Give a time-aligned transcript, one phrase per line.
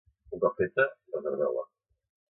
[0.35, 1.67] Un cop feta, reserveu-la